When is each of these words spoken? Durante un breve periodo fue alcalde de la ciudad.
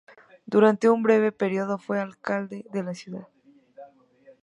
Durante 0.53 0.89
un 0.89 1.03
breve 1.03 1.31
periodo 1.31 1.77
fue 1.77 1.99
alcalde 1.99 2.65
de 2.73 2.81
la 2.81 2.95
ciudad. 2.95 3.27